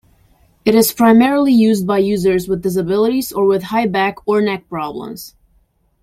It 0.65 0.73
is 0.73 0.91
primarily 0.91 1.53
used 1.53 1.85
by 1.85 1.99
users 1.99 2.47
with 2.47 2.63
disabilities 2.63 3.31
or 3.31 3.45
with 3.45 3.61
high-back 3.61 4.15
or 4.27 4.41
neck 4.41 4.67
problems. 4.67 5.35